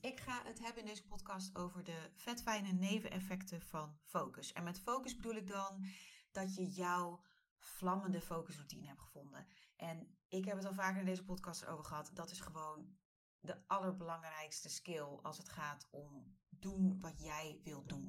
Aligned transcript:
Ik 0.00 0.20
ga 0.20 0.42
het 0.44 0.58
hebben 0.58 0.82
in 0.82 0.88
deze 0.88 1.06
podcast 1.06 1.56
over 1.56 1.84
de 1.84 2.10
vetfijne 2.14 2.72
neveneffecten 2.72 3.62
van 3.62 3.98
focus. 4.02 4.52
En 4.52 4.64
met 4.64 4.80
focus 4.80 5.16
bedoel 5.16 5.34
ik 5.34 5.46
dan 5.46 5.86
dat 6.32 6.54
je 6.54 6.70
jouw 6.70 7.20
vlammende 7.58 8.20
focusroutine 8.20 8.86
hebt 8.86 9.00
gevonden. 9.00 9.46
En 9.76 10.18
ik 10.28 10.44
heb 10.44 10.56
het 10.56 10.64
al 10.66 10.74
vaker 10.74 11.00
in 11.00 11.06
deze 11.06 11.24
podcast 11.24 11.66
over 11.66 11.84
gehad. 11.84 12.10
Dat 12.14 12.30
is 12.30 12.40
gewoon 12.40 12.98
de 13.40 13.66
allerbelangrijkste 13.66 14.68
skill 14.68 15.18
als 15.22 15.38
het 15.38 15.48
gaat 15.48 15.88
om 15.90 16.38
doen 16.48 17.00
wat 17.00 17.20
jij 17.20 17.60
wilt 17.64 17.88
doen. 17.88 18.08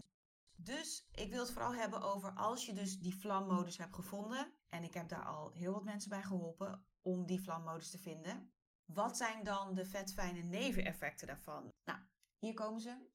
Dus 0.55 1.07
ik 1.11 1.29
wil 1.29 1.39
het 1.39 1.51
vooral 1.51 1.75
hebben 1.75 2.01
over 2.01 2.33
als 2.33 2.65
je 2.65 2.73
dus 2.73 2.99
die 2.99 3.15
vlammodus 3.15 3.77
hebt 3.77 3.95
gevonden. 3.95 4.53
En 4.69 4.83
ik 4.83 4.93
heb 4.93 5.09
daar 5.09 5.25
al 5.25 5.51
heel 5.51 5.73
wat 5.73 5.83
mensen 5.83 6.09
bij 6.09 6.23
geholpen 6.23 6.85
om 7.01 7.25
die 7.25 7.41
vlammodus 7.41 7.89
te 7.89 7.97
vinden. 7.97 8.53
Wat 8.93 9.17
zijn 9.17 9.43
dan 9.43 9.73
de 9.73 9.85
vetfijne 9.85 10.41
neveneffecten 10.41 11.27
daarvan? 11.27 11.69
Nou, 11.83 11.99
hier 12.39 12.53
komen 12.53 12.81
ze. 12.81 13.09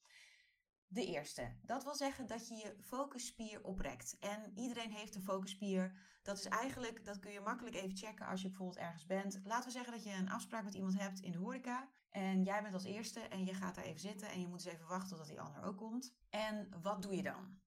De 0.88 1.06
eerste, 1.06 1.56
dat 1.62 1.84
wil 1.84 1.94
zeggen 1.94 2.26
dat 2.26 2.48
je 2.48 2.54
je 2.54 2.76
focusspier 2.80 3.64
oprekt. 3.64 4.16
En 4.18 4.52
iedereen 4.54 4.90
heeft 4.90 5.14
een 5.14 5.22
focusspier. 5.22 5.92
Dat 6.22 6.38
is 6.38 6.44
eigenlijk, 6.44 7.04
dat 7.04 7.18
kun 7.18 7.32
je 7.32 7.40
makkelijk 7.40 7.76
even 7.76 7.96
checken 7.96 8.26
als 8.26 8.42
je 8.42 8.48
bijvoorbeeld 8.48 8.78
ergens 8.78 9.06
bent. 9.06 9.40
Laten 9.44 9.66
we 9.66 9.70
zeggen 9.70 9.92
dat 9.92 10.04
je 10.04 10.12
een 10.12 10.30
afspraak 10.30 10.64
met 10.64 10.74
iemand 10.74 10.98
hebt 10.98 11.20
in 11.20 11.32
de 11.32 11.38
horeca. 11.38 11.88
En 12.10 12.42
jij 12.42 12.62
bent 12.62 12.74
als 12.74 12.84
eerste 12.84 13.20
en 13.20 13.44
je 13.44 13.54
gaat 13.54 13.74
daar 13.74 13.84
even 13.84 14.00
zitten 14.00 14.28
en 14.28 14.40
je 14.40 14.46
moet 14.46 14.64
eens 14.64 14.74
even 14.74 14.86
wachten 14.86 15.08
totdat 15.08 15.28
die 15.28 15.40
ander 15.40 15.62
ook 15.62 15.76
komt. 15.76 16.14
En 16.30 16.68
wat 16.82 17.02
doe 17.02 17.16
je 17.16 17.22
dan? 17.22 17.60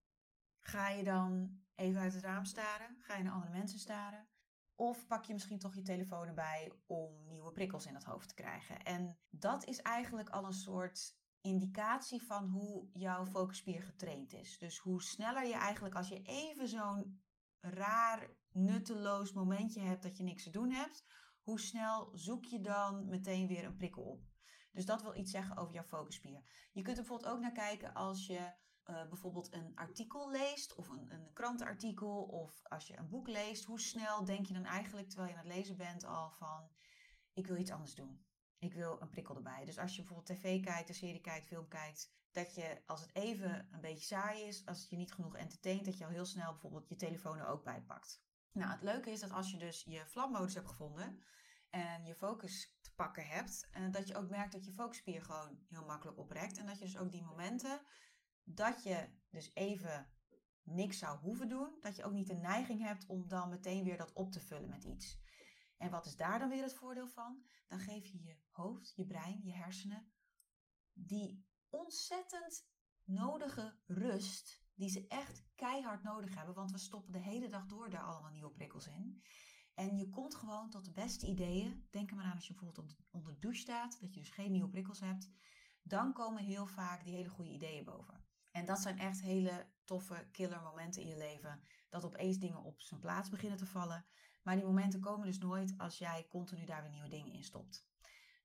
Ga 0.59 0.89
je 0.89 1.03
dan 1.03 1.59
even 1.75 2.01
uit 2.01 2.13
het 2.13 2.23
raam 2.23 2.45
staren? 2.45 2.97
Ga 2.99 3.15
je 3.15 3.23
naar 3.23 3.33
andere 3.33 3.51
mensen 3.51 3.79
staren? 3.79 4.28
Of 4.79 5.07
pak 5.07 5.25
je 5.25 5.33
misschien 5.33 5.59
toch 5.59 5.75
je 5.75 5.81
telefoon 5.81 6.27
erbij 6.27 6.71
om 6.85 7.27
nieuwe 7.27 7.51
prikkels 7.51 7.85
in 7.85 7.93
het 7.93 8.03
hoofd 8.03 8.27
te 8.27 8.33
krijgen? 8.33 8.83
En 8.83 9.17
dat 9.29 9.65
is 9.65 9.81
eigenlijk 9.81 10.29
al 10.29 10.45
een 10.45 10.53
soort 10.53 11.17
indicatie 11.41 12.23
van 12.23 12.47
hoe 12.47 12.89
jouw 12.93 13.25
focusspier 13.25 13.81
getraind 13.81 14.33
is. 14.33 14.57
Dus 14.57 14.77
hoe 14.77 15.01
sneller 15.03 15.45
je 15.45 15.53
eigenlijk, 15.53 15.95
als 15.95 16.09
je 16.09 16.21
even 16.21 16.67
zo'n 16.67 17.21
raar, 17.59 18.29
nutteloos 18.51 19.33
momentje 19.33 19.81
hebt 19.81 20.03
dat 20.03 20.17
je 20.17 20.23
niks 20.23 20.43
te 20.43 20.49
doen 20.49 20.71
hebt, 20.71 21.05
hoe 21.41 21.59
snel 21.59 22.11
zoek 22.13 22.45
je 22.45 22.61
dan 22.61 23.09
meteen 23.09 23.47
weer 23.47 23.65
een 23.65 23.75
prikkel 23.75 24.03
op? 24.03 24.23
Dus 24.71 24.85
dat 24.85 25.01
wil 25.01 25.15
iets 25.15 25.31
zeggen 25.31 25.57
over 25.57 25.73
jouw 25.73 25.83
focusspier. 25.83 26.69
Je 26.71 26.81
kunt 26.81 26.97
er 26.97 27.03
bijvoorbeeld 27.03 27.33
ook 27.33 27.41
naar 27.41 27.51
kijken 27.51 27.93
als 27.93 28.27
je 28.27 28.53
uh, 28.89 29.07
bijvoorbeeld 29.07 29.53
een 29.53 29.71
artikel 29.75 30.31
leest 30.31 30.75
of 30.75 30.89
een, 30.89 31.13
een 31.13 31.33
krantenartikel 31.33 32.21
of 32.23 32.61
als 32.63 32.87
je 32.87 32.97
een 32.97 33.09
boek 33.09 33.27
leest. 33.27 33.65
Hoe 33.65 33.79
snel 33.79 34.25
denk 34.25 34.45
je 34.45 34.53
dan 34.53 34.65
eigenlijk, 34.65 35.07
terwijl 35.09 35.29
je 35.29 35.37
aan 35.37 35.45
het 35.45 35.55
lezen 35.55 35.77
bent, 35.77 36.05
al 36.05 36.31
van 36.31 36.69
ik 37.33 37.47
wil 37.47 37.57
iets 37.57 37.71
anders 37.71 37.95
doen. 37.95 38.25
Ik 38.57 38.73
wil 38.73 39.01
een 39.01 39.09
prikkel 39.09 39.35
erbij. 39.35 39.65
Dus 39.65 39.77
als 39.77 39.95
je 39.95 40.03
bijvoorbeeld 40.03 40.39
tv 40.39 40.63
kijkt, 40.63 40.89
een 40.89 40.95
serie 40.95 41.21
kijkt, 41.21 41.47
film 41.47 41.67
kijkt, 41.67 42.13
dat 42.31 42.55
je 42.55 42.81
als 42.85 43.01
het 43.01 43.15
even 43.15 43.67
een 43.71 43.81
beetje 43.81 44.05
saai 44.05 44.43
is, 44.43 44.65
als 44.65 44.79
het 44.79 44.89
je 44.89 44.95
niet 44.95 45.13
genoeg 45.13 45.35
entertaint, 45.35 45.85
dat 45.85 45.97
je 45.97 46.05
al 46.05 46.11
heel 46.11 46.25
snel 46.25 46.51
bijvoorbeeld 46.51 46.89
je 46.89 46.95
telefoon 46.95 47.37
er 47.37 47.47
ook 47.47 47.63
bij 47.63 47.81
pakt. 47.81 48.23
Nou, 48.51 48.71
het 48.71 48.83
leuke 48.83 49.11
is 49.11 49.19
dat 49.19 49.31
als 49.31 49.51
je 49.51 49.57
dus 49.57 49.83
je 49.83 50.05
vlammodus 50.07 50.53
hebt 50.53 50.67
gevonden 50.67 51.23
en 51.69 52.05
je 52.05 52.15
focus 52.15 52.77
te 52.81 52.93
pakken 52.95 53.27
hebt, 53.27 53.67
en 53.71 53.91
dat 53.91 54.07
je 54.07 54.15
ook 54.15 54.29
merkt 54.29 54.51
dat 54.51 54.65
je 54.65 54.73
focusspier 54.73 55.21
gewoon 55.21 55.59
heel 55.69 55.85
makkelijk 55.85 56.17
oprekt 56.17 56.57
en 56.57 56.65
dat 56.65 56.79
je 56.79 56.85
dus 56.85 56.97
ook 56.97 57.11
die 57.11 57.23
momenten 57.23 57.81
dat 58.55 58.83
je 58.83 59.09
dus 59.29 59.51
even 59.53 60.09
niks 60.63 60.97
zou 60.97 61.19
hoeven 61.19 61.49
doen, 61.49 61.77
dat 61.79 61.95
je 61.95 62.03
ook 62.03 62.13
niet 62.13 62.27
de 62.27 62.33
neiging 62.33 62.81
hebt 62.81 63.05
om 63.05 63.27
dan 63.27 63.49
meteen 63.49 63.83
weer 63.83 63.97
dat 63.97 64.13
op 64.13 64.31
te 64.31 64.39
vullen 64.39 64.69
met 64.69 64.83
iets. 64.83 65.19
En 65.77 65.91
wat 65.91 66.05
is 66.05 66.15
daar 66.15 66.39
dan 66.39 66.49
weer 66.49 66.63
het 66.63 66.73
voordeel 66.73 67.07
van? 67.07 67.43
Dan 67.67 67.79
geef 67.79 68.05
je 68.05 68.23
je 68.23 68.37
hoofd, 68.49 68.93
je 68.95 69.05
brein, 69.05 69.41
je 69.43 69.51
hersenen 69.51 70.11
die 70.93 71.45
ontzettend 71.69 72.67
nodige 73.03 73.79
rust, 73.85 74.63
die 74.73 74.89
ze 74.89 75.07
echt 75.07 75.43
keihard 75.55 76.03
nodig 76.03 76.35
hebben, 76.35 76.55
want 76.55 76.71
we 76.71 76.77
stoppen 76.77 77.11
de 77.11 77.19
hele 77.19 77.47
dag 77.47 77.65
door 77.65 77.89
daar 77.89 78.03
allemaal 78.03 78.31
nieuwe 78.31 78.51
prikkels 78.51 78.87
in. 78.87 79.23
En 79.73 79.97
je 79.97 80.09
komt 80.09 80.35
gewoon 80.35 80.69
tot 80.69 80.85
de 80.85 80.91
beste 80.91 81.27
ideeën. 81.27 81.87
Denk 81.89 82.09
er 82.09 82.15
maar 82.15 82.25
aan 82.25 82.35
als 82.35 82.47
je 82.47 82.53
bijvoorbeeld 82.53 82.95
onder 83.11 83.33
de 83.33 83.39
douche 83.39 83.61
staat, 83.61 83.99
dat 84.01 84.13
je 84.13 84.19
dus 84.19 84.29
geen 84.29 84.51
nieuwe 84.51 84.69
prikkels 84.69 84.99
hebt. 84.99 85.29
Dan 85.83 86.13
komen 86.13 86.43
heel 86.43 86.65
vaak 86.65 87.03
die 87.03 87.15
hele 87.15 87.29
goede 87.29 87.51
ideeën 87.51 87.83
boven. 87.83 88.28
En 88.51 88.65
dat 88.65 88.79
zijn 88.79 88.99
echt 88.99 89.21
hele 89.21 89.67
toffe 89.83 90.27
killer 90.31 90.61
momenten 90.61 91.01
in 91.01 91.07
je 91.07 91.17
leven. 91.17 91.61
Dat 91.89 92.05
opeens 92.05 92.37
dingen 92.37 92.63
op 92.63 92.81
zijn 92.81 92.99
plaats 92.99 93.29
beginnen 93.29 93.57
te 93.57 93.65
vallen. 93.65 94.05
Maar 94.43 94.55
die 94.55 94.65
momenten 94.65 94.99
komen 94.99 95.27
dus 95.27 95.37
nooit 95.37 95.73
als 95.77 95.97
jij 95.97 96.27
continu 96.29 96.65
daar 96.65 96.81
weer 96.81 96.91
nieuwe 96.91 97.09
dingen 97.09 97.33
in 97.33 97.43
stopt. 97.43 97.87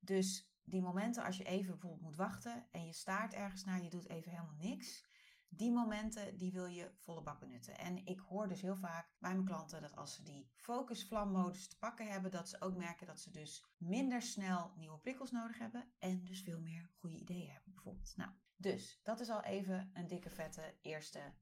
Dus 0.01 0.53
die 0.65 0.83
momenten 0.83 1.25
als 1.25 1.37
je 1.37 1.45
even 1.45 1.71
bijvoorbeeld 1.71 2.03
moet 2.03 2.17
wachten 2.17 2.67
en 2.71 2.87
je 2.87 2.93
staart 2.93 3.33
ergens 3.33 3.65
naar, 3.65 3.83
je 3.83 3.91
doet 3.91 4.09
even 4.09 4.31
helemaal 4.31 4.55
niks. 4.59 5.07
Die 5.49 5.73
momenten 5.73 6.37
die 6.37 6.53
wil 6.53 6.67
je 6.67 6.91
volle 6.97 7.23
bak 7.23 7.41
benutten. 7.41 7.79
En 7.79 8.07
ik 8.07 8.19
hoor 8.19 8.49
dus 8.49 8.61
heel 8.61 8.77
vaak 8.77 9.09
bij 9.19 9.33
mijn 9.33 9.45
klanten 9.45 9.81
dat 9.81 9.97
als 9.97 10.15
ze 10.15 10.23
die 10.23 10.51
focus 10.55 11.07
vlammodus 11.07 11.69
te 11.69 11.79
pakken 11.79 12.07
hebben, 12.11 12.31
dat 12.31 12.49
ze 12.49 12.61
ook 12.61 12.77
merken 12.77 13.07
dat 13.07 13.21
ze 13.21 13.31
dus 13.31 13.65
minder 13.77 14.23
snel 14.23 14.73
nieuwe 14.77 14.99
prikkels 14.99 15.31
nodig 15.31 15.59
hebben 15.59 15.93
en 15.99 16.25
dus 16.25 16.43
veel 16.43 16.61
meer 16.61 16.91
goede 16.99 17.17
ideeën 17.17 17.51
hebben 17.51 17.73
bijvoorbeeld. 17.73 18.17
Nou, 18.17 18.31
dus 18.57 19.01
dat 19.03 19.21
is 19.21 19.29
al 19.29 19.43
even 19.43 19.91
een 19.95 20.07
dikke 20.07 20.31
vette 20.31 20.79
eerste 20.81 21.35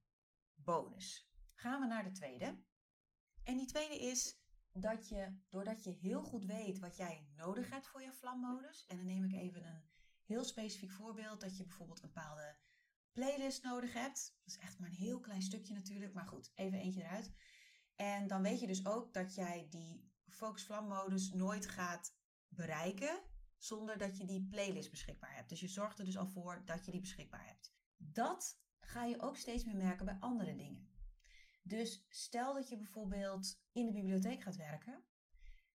bonus. 0.55 1.31
Gaan 1.55 1.81
we 1.81 1.87
naar 1.87 2.05
de 2.05 2.11
tweede. 2.11 2.65
En 3.45 3.56
die 3.56 3.67
tweede 3.67 3.99
is 3.99 4.41
dat 4.73 5.09
je, 5.09 5.39
doordat 5.49 5.84
je 5.84 5.91
heel 5.91 6.23
goed 6.23 6.45
weet 6.45 6.78
wat 6.78 6.97
jij 6.97 7.27
nodig 7.37 7.71
hebt 7.71 7.87
voor 7.87 8.03
je 8.03 8.12
vlammodus, 8.12 8.87
en 8.87 8.97
dan 8.97 9.06
neem 9.06 9.25
ik 9.25 9.33
even 9.33 9.65
een 9.65 9.91
heel 10.25 10.45
specifiek 10.45 10.93
voorbeeld, 10.93 11.41
dat 11.41 11.56
je 11.56 11.65
bijvoorbeeld 11.65 12.03
een 12.03 12.12
bepaalde 12.12 12.56
playlist 13.12 13.62
nodig 13.62 13.93
hebt. 13.93 14.37
Dat 14.44 14.55
is 14.55 14.59
echt 14.59 14.79
maar 14.79 14.89
een 14.89 14.94
heel 14.94 15.21
klein 15.21 15.43
stukje 15.43 15.75
natuurlijk, 15.75 16.12
maar 16.12 16.27
goed, 16.27 16.53
even 16.55 16.79
eentje 16.79 17.03
eruit. 17.03 17.33
En 17.97 18.27
dan 18.27 18.43
weet 18.43 18.61
je 18.61 18.67
dus 18.67 18.87
ook 18.87 19.12
dat 19.12 19.34
jij 19.34 19.67
die 19.71 20.12
focus 20.29 20.65
vlammodus 20.65 21.33
nooit 21.33 21.67
gaat 21.67 22.17
bereiken 22.49 23.23
zonder 23.65 23.99
dat 23.99 24.17
je 24.17 24.25
die 24.25 24.47
playlist 24.49 24.91
beschikbaar 24.91 25.34
hebt. 25.34 25.49
Dus 25.49 25.61
je 25.61 25.69
zorgt 25.69 25.99
er 25.99 26.05
dus 26.05 26.19
al 26.19 26.27
voor 26.27 26.62
dat 26.65 26.84
je 26.84 26.91
die 26.91 27.00
beschikbaar 27.00 27.47
hebt. 27.47 27.75
Dat 27.97 28.61
ga 28.81 29.05
je 29.05 29.21
ook 29.21 29.37
steeds 29.37 29.65
meer 29.65 29.77
merken 29.77 30.05
bij 30.05 30.17
andere 30.21 30.55
dingen. 30.55 30.91
Dus 31.62 32.06
stel 32.09 32.55
dat 32.55 32.69
je 32.69 32.77
bijvoorbeeld 32.77 33.61
in 33.73 33.87
de 33.87 33.93
bibliotheek 33.93 34.43
gaat 34.43 34.56
werken, 34.56 35.05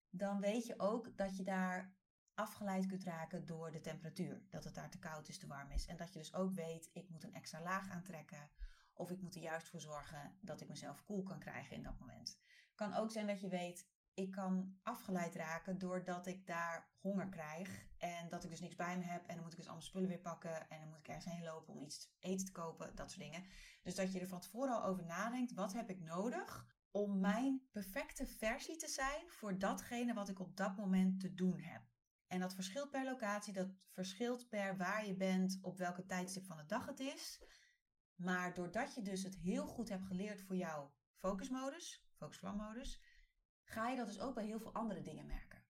dan 0.09 0.40
weet 0.40 0.66
je 0.66 0.80
ook 0.80 1.18
dat 1.18 1.38
je 1.38 1.44
daar 1.44 1.96
afgeleid 2.34 2.86
kunt 2.86 3.03
raken 3.03 3.46
door 3.46 3.72
de 3.72 3.81
temperatuur. 3.81 4.46
Dat 4.50 4.64
het 4.64 4.75
daar 4.75 4.90
te 4.90 5.00
koud 5.00 5.28
is, 5.28 5.38
te 5.38 5.48
warm 5.48 5.72
is. 5.72 5.86
En 5.86 5.98
dat 5.98 6.14
je 6.14 6.19
dus 6.19 6.34
ook 6.34 6.54
weet, 6.54 6.90
ik 6.94 7.09
moet 7.09 7.24
een 7.24 7.34
extra 7.34 7.62
laag 7.62 7.90
aantrekken. 7.90 8.50
Of 8.94 9.12
ik 9.12 9.22
moet 9.22 9.36
er 9.36 9.42
juist 9.42 9.68
voor 9.68 9.81
zorgen 9.81 10.38
dat 10.42 10.62
ik 10.62 10.68
mezelf 10.68 11.04
koel 11.04 11.24
kan 11.24 11.40
krijgen 11.40 11.75
in 11.75 11.84
dat 11.84 12.00
moment. 12.00 12.40
Kan 12.75 12.94
ook 12.94 13.12
zijn 13.12 13.28
dat 13.28 13.42
je 13.42 13.48
weet, 13.48 13.88
ik 14.17 14.31
kan 14.31 14.78
afgeleid 14.83 15.35
raken 15.35 15.78
doordat 15.78 16.28
ik 16.28 16.47
daar 16.47 16.89
honger 17.00 17.29
krijg. 17.29 17.85
En 17.97 18.29
dat 18.29 18.44
ik 18.44 18.50
dus 18.50 18.59
niks 18.59 18.75
bij 18.75 18.97
me 18.97 19.03
heb. 19.03 19.28
En 19.28 19.33
dan 19.33 19.44
moet 19.44 19.51
ik 19.51 19.57
dus 19.57 19.67
allemaal 19.67 19.85
spullen 19.85 20.09
weer 20.09 20.19
pakken. 20.19 20.69
En 20.69 20.79
dan 20.79 20.89
moet 20.89 21.00
ik 21.00 21.07
ergens 21.07 21.33
heen 21.33 21.44
lopen 21.44 21.73
om 21.73 21.83
iets 21.83 22.16
eten 22.19 22.45
te 22.45 22.51
kopen. 22.51 22.95
Dat 22.95 23.11
soort 23.11 23.23
dingen. 23.23 23.44
Dus 23.83 23.95
dat 23.95 24.11
je 24.11 24.19
er 24.19 24.27
van 24.27 24.39
tevoren 24.39 24.73
al 24.73 24.83
over 24.83 25.06
nadenkt. 25.06 25.53
Wat 25.53 25.73
heb 25.73 25.89
ik 25.89 26.00
nodig 26.00 26.67
om 26.91 27.19
mijn 27.19 27.67
perfecte 27.72 28.25
versie 28.25 28.75
te 28.75 28.88
zijn 28.88 29.29
voor 29.29 29.57
datgene 29.57 30.13
wat 30.13 30.29
ik 30.29 30.39
op 30.39 30.57
dat 30.57 30.77
moment 30.77 31.19
te 31.19 31.33
doen 31.33 31.59
heb. 31.59 31.81
En 32.27 32.39
dat 32.39 32.53
verschilt 32.53 32.89
per 32.89 33.06
locatie, 33.06 33.53
dat 33.53 33.69
verschilt 33.91 34.50
per 34.50 34.77
waar 34.77 35.06
je 35.06 35.16
bent, 35.16 35.59
op 35.61 35.77
welke 35.77 36.06
tijdstip 36.06 36.45
van 36.45 36.57
de 36.57 36.66
dag 36.66 36.85
het 36.85 37.00
is. 37.00 37.41
Maar 38.16 38.53
doordat 38.53 38.95
je 38.95 39.01
dus 39.01 39.24
het 39.24 39.36
heel 39.36 39.68
goed 39.68 39.89
hebt 39.89 40.06
geleerd 40.06 40.42
voor 40.42 40.56
jouw 40.56 40.94
focusmodus, 41.15 42.06
focusvlammodus, 42.15 43.01
ga 43.68 43.90
je 43.90 43.96
dat 43.96 44.06
dus 44.06 44.19
ook 44.19 44.34
bij 44.34 44.46
heel 44.46 44.60
veel 44.60 44.74
andere 44.74 45.02
dingen 45.02 45.25
merken. 45.25 45.64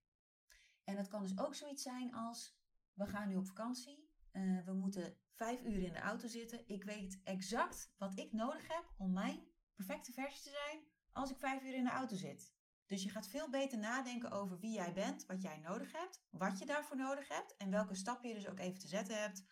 En 0.84 0.96
dat 0.96 1.08
kan 1.08 1.22
dus 1.22 1.40
ook 1.40 1.56
zoiets 1.56 1.84
zijn 1.84 2.14
als, 2.14 2.60
we 2.94 3.08
gaan 3.08 3.28
nu 3.28 3.36
op 3.36 3.46
vakantie, 3.46 4.10
uh, 4.32 4.66
we 4.66 4.74
moeten 4.74 5.18
vijf 5.32 5.64
uur 5.64 5.84
in 5.84 5.94
de 5.94 6.00
auto 6.00 6.28
zitten. 6.28 6.68
Ik 6.68 6.84
weet 6.84 7.20
exact 7.24 7.94
wat 7.98 8.18
ik 8.20 8.34
nodig 8.34 8.68
heb 8.68 8.94
om 8.98 9.14
mijn 9.14 9.48
perfecte 9.76 10.12
versie 10.12 10.44
te 10.44 10.50
zijn 10.50 10.84
als 11.12 11.32
ik 11.32 11.38
vijf 11.38 11.64
uur 11.64 11.74
in 11.74 11.84
de 11.84 11.90
auto 11.90 12.16
zit. 12.16 12.56
Dus 12.86 13.04
je 13.04 13.10
gaat 13.10 13.28
veel 13.28 13.50
beter 13.50 13.78
nadenken 13.78 14.32
over 14.32 14.60
wie 14.60 14.74
jij 14.74 14.94
bent, 14.94 15.26
wat 15.26 15.42
jij 15.42 15.58
nodig 15.58 15.92
hebt, 15.92 16.26
wat 16.30 16.60
je 16.60 16.66
daarvoor 16.66 16.98
nodig 16.98 17.28
hebt 17.28 17.56
en 17.58 17.70
welke 17.70 17.96
stappen 17.96 18.30
je 18.30 18.36
dus 18.36 18.48
ook 18.48 18.60
even 18.60 18.80
te 18.80 18.88
zetten 18.88 19.22
hebt 19.22 19.44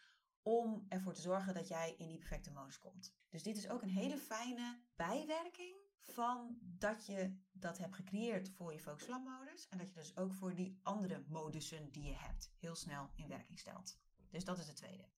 om 0.42 0.86
ervoor 0.90 1.14
te 1.14 1.22
zorgen 1.22 1.54
dat 1.54 1.68
jij 1.68 1.96
in 1.98 2.08
die 2.08 2.18
perfecte 2.18 2.52
modus 2.52 2.80
komt. 2.80 3.16
Dus 3.30 3.44
dit 3.44 3.58
is 3.58 3.70
ook 3.70 3.82
een 3.82 3.90
hele 3.90 4.18
fijne 4.18 4.82
bijwerking 4.96 5.85
van 6.06 6.58
dat 6.62 7.06
je 7.06 7.38
dat 7.52 7.78
hebt 7.78 7.96
gecreëerd 7.96 8.50
voor 8.50 8.74
je 8.74 8.80
focus 8.80 9.08
modus 9.08 9.68
en 9.68 9.78
dat 9.78 9.88
je 9.88 10.00
dus 10.00 10.18
ook 10.18 10.34
voor 10.34 10.56
die 10.56 10.80
andere 10.84 11.24
modussen 11.28 11.92
die 11.92 12.04
je 12.04 12.16
hebt 12.16 12.52
heel 12.58 12.76
snel 12.76 13.10
in 13.16 13.28
werking 13.28 13.60
stelt. 13.60 14.00
Dus 14.30 14.46
dat 14.46 14.60
is 14.60 14.66
de 14.66 14.74
tweede. 14.74 15.10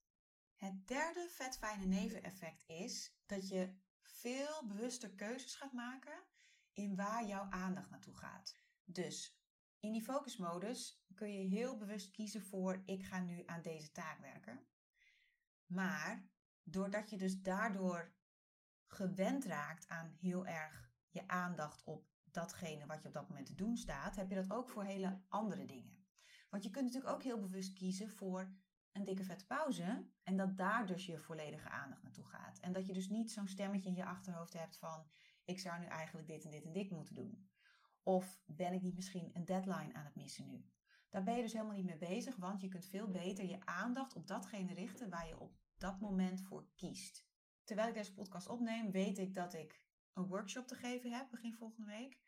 Het 0.56 0.88
derde 0.88 1.28
vet 1.30 1.58
fijne 1.58 1.86
neveneffect 1.86 2.64
is 2.68 3.16
dat 3.26 3.48
je 3.48 3.74
veel 4.02 4.68
bewuster 4.68 5.10
keuzes 5.10 5.56
gaat 5.56 5.74
maken 5.74 6.24
in 6.74 6.96
waar 6.96 7.28
jouw 7.28 7.48
aandacht 7.50 7.90
naartoe 7.90 8.16
gaat. 8.16 8.56
Dus 8.84 9.38
In 9.80 9.92
die 9.92 10.04
focusmodus 10.04 11.04
kun 11.16 11.34
je 11.34 11.48
heel 11.48 11.78
bewust 11.78 12.12
kiezen 12.12 12.42
voor 12.42 12.82
ik 12.86 13.06
ga 13.06 13.20
nu 13.20 13.44
aan 13.46 13.62
deze 13.62 13.92
taak 13.92 14.20
werken. 14.20 14.68
Maar 15.66 16.30
doordat 16.64 17.10
je 17.10 17.18
dus 17.18 17.42
daardoor 17.42 18.16
gewend 18.88 19.46
raakt 19.46 19.88
aan 19.88 20.10
heel 20.20 20.46
erg 20.46 20.92
je 21.10 21.28
aandacht 21.28 21.84
op 21.84 22.08
datgene 22.32 22.86
wat 22.86 23.02
je 23.02 23.08
op 23.08 23.14
dat 23.14 23.30
moment 23.30 23.48
te 23.48 23.56
doen 23.56 23.78
staat, 23.78 24.16
heb 24.16 24.30
je 24.30 24.36
dat 24.36 24.52
ook 24.52 24.70
voor 24.70 24.84
hele 24.84 25.22
andere 25.28 25.66
dingen. 25.66 26.06
Want 26.50 26.64
je 26.64 26.70
kunt 26.70 26.86
natuurlijk 26.86 27.14
ook 27.14 27.24
heel 27.24 27.40
bewust 27.40 27.74
kiezen 27.74 28.10
voor 28.10 28.52
een 28.92 29.04
dikke 29.04 29.24
vette 29.24 29.46
pauze 29.46 30.10
en 30.24 30.38
dat 30.38 30.58
daar 30.58 30.86
dus 30.86 31.06
je 31.06 31.20
volledige 31.20 31.70
aandacht 31.70 32.04
naartoe 32.04 32.26
gaat. 32.26 32.60
En 32.60 32.74
dat 32.74 32.86
je 32.88 32.94
dus 32.94 33.10
niet 33.10 33.32
zo'n 33.32 33.48
stemmetje 33.48 33.90
in 33.90 33.96
je 33.96 34.06
achterhoofd 34.06 34.54
hebt 34.54 34.78
van 34.78 35.08
ik 35.46 35.60
zou 35.60 35.80
nu 35.80 35.86
eigenlijk 35.86 36.28
dit 36.28 36.44
en 36.46 36.52
dit 36.52 36.66
en 36.66 36.74
dit 36.74 36.90
moeten 36.90 37.16
doen. 37.16 37.50
Of 38.04 38.42
ben 38.46 38.74
ik 38.74 38.82
niet 38.82 38.96
misschien 38.96 39.30
een 39.34 39.46
deadline 39.46 39.94
aan 39.94 40.06
het 40.06 40.16
missen 40.16 40.46
nu? 40.46 40.66
Daar 41.10 41.24
ben 41.24 41.36
je 41.36 41.42
dus 41.42 41.54
helemaal 41.54 41.76
niet 41.76 41.86
mee 41.86 41.98
bezig, 41.98 42.36
want 42.36 42.62
je 42.62 42.68
kunt 42.68 42.86
veel 42.86 43.12
beter 43.12 43.46
je 43.46 43.66
aandacht 43.66 44.16
op 44.16 44.28
datgene 44.28 44.74
richten 44.74 45.10
waar 45.10 45.28
je 45.28 45.40
op 45.40 45.58
dat 45.78 46.00
moment 46.00 46.42
voor 46.42 46.68
kiest. 46.76 47.27
Terwijl 47.68 47.88
ik 47.88 47.94
deze 47.94 48.14
podcast 48.14 48.48
opneem, 48.48 48.92
weet 48.92 49.18
ik 49.18 49.34
dat 49.34 49.54
ik 49.54 49.82
een 50.14 50.28
workshop 50.28 50.68
te 50.68 50.76
geven 50.76 51.12
heb 51.12 51.30
begin 51.30 51.54
volgende 51.54 51.86
week. 51.86 52.20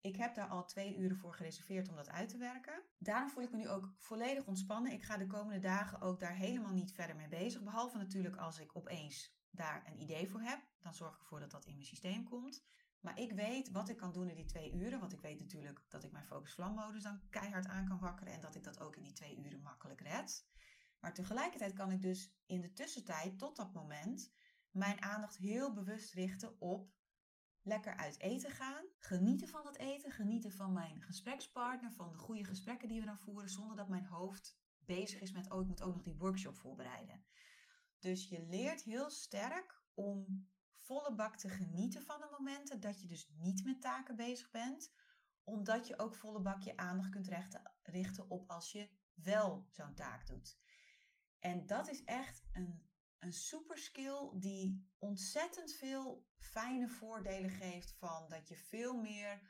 Ik 0.00 0.16
heb 0.16 0.34
daar 0.34 0.48
al 0.48 0.64
twee 0.64 0.96
uren 0.96 1.16
voor 1.16 1.34
gereserveerd 1.34 1.88
om 1.88 1.96
dat 1.96 2.10
uit 2.10 2.28
te 2.28 2.38
werken. 2.38 2.82
Daarom 2.98 3.30
voel 3.30 3.42
ik 3.42 3.50
me 3.50 3.56
nu 3.56 3.68
ook 3.68 3.92
volledig 3.96 4.46
ontspannen. 4.46 4.92
Ik 4.92 5.02
ga 5.02 5.16
de 5.16 5.26
komende 5.26 5.58
dagen 5.58 6.00
ook 6.00 6.20
daar 6.20 6.34
helemaal 6.34 6.72
niet 6.72 6.92
verder 6.92 7.16
mee 7.16 7.28
bezig. 7.28 7.62
Behalve 7.62 7.98
natuurlijk 7.98 8.36
als 8.36 8.58
ik 8.58 8.76
opeens 8.76 9.36
daar 9.50 9.86
een 9.86 10.00
idee 10.00 10.28
voor 10.28 10.40
heb. 10.40 10.60
Dan 10.78 10.94
zorg 10.94 11.14
ik 11.14 11.20
ervoor 11.20 11.40
dat 11.40 11.50
dat 11.50 11.64
in 11.64 11.74
mijn 11.74 11.86
systeem 11.86 12.24
komt. 12.24 12.64
Maar 13.00 13.18
ik 13.18 13.32
weet 13.32 13.70
wat 13.70 13.88
ik 13.88 13.96
kan 13.96 14.12
doen 14.12 14.28
in 14.28 14.36
die 14.36 14.44
twee 14.44 14.72
uren. 14.72 15.00
Want 15.00 15.12
ik 15.12 15.20
weet 15.20 15.40
natuurlijk 15.40 15.84
dat 15.88 16.04
ik 16.04 16.12
mijn 16.12 16.26
focus 16.26 16.54
vlammodus 16.54 17.02
dan 17.02 17.20
keihard 17.30 17.66
aan 17.66 17.88
kan 17.88 17.98
wakkeren. 17.98 18.32
En 18.32 18.40
dat 18.40 18.54
ik 18.54 18.64
dat 18.64 18.80
ook 18.80 18.96
in 18.96 19.02
die 19.02 19.12
twee 19.12 19.38
uren 19.38 19.62
makkelijk 19.62 20.00
red. 20.00 20.46
Maar 21.00 21.14
tegelijkertijd 21.14 21.72
kan 21.72 21.90
ik 21.90 22.02
dus 22.02 22.34
in 22.46 22.60
de 22.60 22.72
tussentijd 22.72 23.38
tot 23.38 23.56
dat 23.56 23.72
moment 23.72 24.32
mijn 24.70 25.02
aandacht 25.02 25.36
heel 25.36 25.72
bewust 25.72 26.12
richten 26.12 26.60
op 26.60 26.92
lekker 27.62 27.96
uit 27.96 28.20
eten 28.20 28.50
gaan. 28.50 28.84
Genieten 28.98 29.48
van 29.48 29.66
het 29.66 29.78
eten. 29.78 30.10
Genieten 30.10 30.52
van 30.52 30.72
mijn 30.72 31.02
gesprekspartner. 31.02 31.92
Van 31.92 32.12
de 32.12 32.18
goede 32.18 32.44
gesprekken 32.44 32.88
die 32.88 33.00
we 33.00 33.06
dan 33.06 33.18
voeren. 33.18 33.50
Zonder 33.50 33.76
dat 33.76 33.88
mijn 33.88 34.06
hoofd 34.06 34.58
bezig 34.78 35.20
is 35.20 35.32
met, 35.32 35.50
oh 35.50 35.60
ik 35.60 35.66
moet 35.66 35.82
ook 35.82 35.94
nog 35.94 36.02
die 36.02 36.16
workshop 36.16 36.56
voorbereiden. 36.56 37.24
Dus 37.98 38.28
je 38.28 38.42
leert 38.42 38.82
heel 38.82 39.10
sterk 39.10 39.82
om 39.94 40.48
volle 40.76 41.14
bak 41.14 41.36
te 41.36 41.48
genieten 41.48 42.02
van 42.02 42.20
de 42.20 42.28
momenten 42.38 42.80
dat 42.80 43.00
je 43.00 43.06
dus 43.06 43.28
niet 43.36 43.64
met 43.64 43.80
taken 43.80 44.16
bezig 44.16 44.50
bent. 44.50 44.92
Omdat 45.44 45.86
je 45.86 45.98
ook 45.98 46.14
volle 46.14 46.40
bak 46.40 46.62
je 46.62 46.76
aandacht 46.76 47.10
kunt 47.10 47.30
richten 47.82 48.30
op 48.30 48.50
als 48.50 48.72
je 48.72 48.90
wel 49.14 49.66
zo'n 49.70 49.94
taak 49.94 50.26
doet. 50.26 50.58
En 51.38 51.66
dat 51.66 51.88
is 51.88 52.04
echt 52.04 52.42
een 52.52 52.89
een 53.20 53.32
super 53.32 53.78
skill 53.78 54.30
die 54.34 54.88
ontzettend 54.98 55.72
veel 55.72 56.26
fijne 56.38 56.88
voordelen 56.88 57.50
geeft 57.50 57.92
van 57.92 58.28
dat 58.28 58.48
je 58.48 58.56
veel 58.56 58.96
meer 58.96 59.40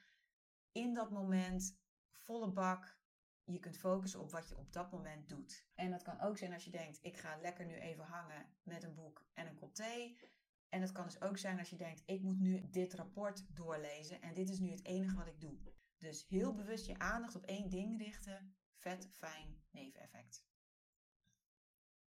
in 0.72 0.94
dat 0.94 1.10
moment 1.10 1.78
volle 2.10 2.52
bak 2.52 2.98
je 3.44 3.58
kunt 3.58 3.78
focussen 3.78 4.20
op 4.20 4.30
wat 4.30 4.48
je 4.48 4.56
op 4.56 4.72
dat 4.72 4.90
moment 4.90 5.28
doet. 5.28 5.66
En 5.74 5.90
dat 5.90 6.02
kan 6.02 6.20
ook 6.20 6.38
zijn 6.38 6.52
als 6.52 6.64
je 6.64 6.70
denkt 6.70 6.98
ik 7.02 7.16
ga 7.16 7.38
lekker 7.40 7.66
nu 7.66 7.74
even 7.74 8.04
hangen 8.04 8.46
met 8.62 8.82
een 8.82 8.94
boek 8.94 9.26
en 9.34 9.46
een 9.46 9.54
kop 9.54 9.74
thee. 9.74 10.18
En 10.68 10.80
het 10.80 10.92
kan 10.92 11.04
dus 11.04 11.20
ook 11.20 11.38
zijn 11.38 11.58
als 11.58 11.70
je 11.70 11.76
denkt 11.76 12.02
ik 12.06 12.22
moet 12.22 12.40
nu 12.40 12.70
dit 12.70 12.94
rapport 12.94 13.56
doorlezen 13.56 14.22
en 14.22 14.34
dit 14.34 14.50
is 14.50 14.58
nu 14.58 14.70
het 14.70 14.84
enige 14.84 15.16
wat 15.16 15.26
ik 15.26 15.40
doe. 15.40 15.58
Dus 15.98 16.26
heel 16.28 16.54
bewust 16.54 16.86
je 16.86 16.98
aandacht 16.98 17.36
op 17.36 17.46
één 17.46 17.70
ding 17.70 17.98
richten. 17.98 18.54
Vet 18.76 19.08
fijn 19.12 19.62
neveneffect. 19.70 20.49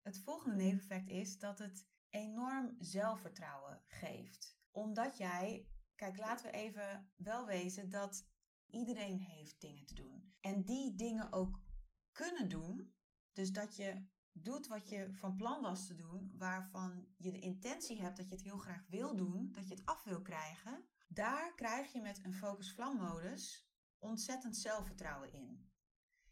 Het 0.02 0.20
volgende 0.20 0.56
neveneffect 0.56 1.10
is 1.10 1.40
dat 1.40 1.60
het 1.60 1.88
enorm 2.10 2.76
zelfvertrouwen 2.80 3.84
geeft. 3.88 4.58
Omdat 4.72 5.18
jij, 5.18 5.68
kijk, 5.96 6.18
laten 6.18 6.46
we 6.46 6.52
even 6.52 7.12
wel 7.16 7.46
wezen 7.46 7.90
dat 7.90 8.28
iedereen 8.70 9.20
heeft 9.20 9.62
dingen 9.62 9.86
te 9.86 9.94
doen. 9.94 10.34
En 10.40 10.64
die 10.64 10.96
dingen 10.96 11.32
ook 11.32 11.64
kunnen 12.12 12.50
doen. 12.50 12.94
Dus 13.34 13.52
dat 13.52 13.76
je 13.76 14.06
doet 14.32 14.68
wat 14.68 14.90
je 14.90 15.14
van 15.14 15.36
plan 15.36 15.62
was 15.62 15.88
te 15.88 15.96
doen, 15.96 16.32
waarvan 16.38 17.08
je 17.18 17.32
de 17.32 17.40
intentie 17.40 18.02
hebt 18.02 18.18
dat 18.18 18.30
je 18.30 18.36
het 18.36 18.44
heel 18.44 18.58
graag 18.58 18.86
wil 18.90 19.16
doen, 19.16 19.52
dat 19.52 19.68
je 19.68 19.76
het 19.76 19.86
af 19.86 20.04
wil 20.04 20.22
krijgen. 20.22 20.86
Daar 21.08 21.56
krijg 21.56 21.92
je 21.92 22.02
met 22.02 22.24
een 22.24 22.34
focus 22.34 22.74
vlam 22.74 22.98
modus 22.98 23.70
ontzettend 23.98 24.58
zelfvertrouwen 24.58 25.34
in. 25.34 25.72